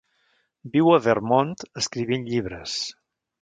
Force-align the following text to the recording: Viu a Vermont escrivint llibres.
Viu 0.75 0.89
a 0.93 0.97
Vermont 1.07 1.53
escrivint 1.83 2.27
llibres. 2.31 2.81